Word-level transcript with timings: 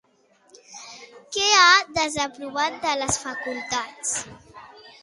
Què 1.37 1.45
ha 1.57 1.67
desaprovat 1.99 2.81
de 2.87 2.99
les 3.05 3.21
facultats? 3.29 4.19